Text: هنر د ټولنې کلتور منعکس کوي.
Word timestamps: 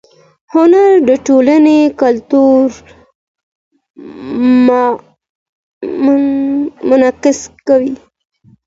هنر 0.53 0.89
د 1.09 1.11
ټولنې 1.27 1.79
کلتور 2.01 2.65
منعکس 6.89 7.39
کوي. 7.67 7.93